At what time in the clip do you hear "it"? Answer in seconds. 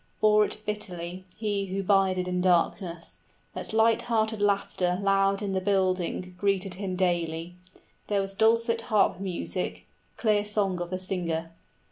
0.45-0.61